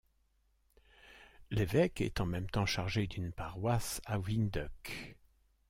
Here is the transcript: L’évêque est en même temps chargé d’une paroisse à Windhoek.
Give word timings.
L’évêque 1.51 2.01
est 2.01 2.19
en 2.19 2.25
même 2.25 2.49
temps 2.49 2.65
chargé 2.65 3.05
d’une 3.05 3.31
paroisse 3.31 4.01
à 4.05 4.17
Windhoek. 4.17 5.15